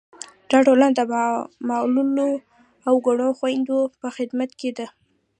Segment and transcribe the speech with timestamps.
[0.49, 1.01] دا ټولنه د
[1.69, 2.29] معلولو
[2.87, 4.87] او کڼو خویندو په خدمت کې ده.